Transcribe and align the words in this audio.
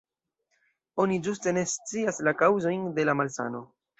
Oni 1.03 1.17
ĝuste 1.27 1.53
ne 1.59 1.63
scias 1.73 2.21
la 2.29 2.35
kaŭzojn 2.41 2.91
de 2.99 3.09
la 3.11 3.17
malsano. 3.21 3.65